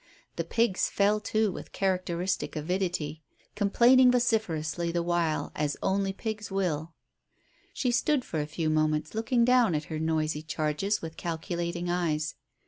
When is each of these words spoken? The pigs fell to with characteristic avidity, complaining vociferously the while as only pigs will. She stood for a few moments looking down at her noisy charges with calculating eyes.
The 0.35 0.43
pigs 0.43 0.89
fell 0.89 1.19
to 1.19 1.51
with 1.51 1.73
characteristic 1.73 2.55
avidity, 2.55 3.21
complaining 3.53 4.09
vociferously 4.11 4.91
the 4.91 5.03
while 5.03 5.51
as 5.55 5.77
only 5.83 6.11
pigs 6.11 6.49
will. 6.49 6.95
She 7.71 7.91
stood 7.91 8.25
for 8.25 8.39
a 8.41 8.47
few 8.47 8.71
moments 8.71 9.13
looking 9.13 9.45
down 9.45 9.75
at 9.75 9.83
her 9.93 9.99
noisy 9.99 10.41
charges 10.41 11.03
with 11.03 11.17
calculating 11.17 11.87
eyes. 11.87 12.33